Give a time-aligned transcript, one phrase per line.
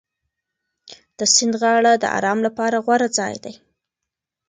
[1.17, 3.53] د سیند غاړه د ارام لپاره غوره ځای دی.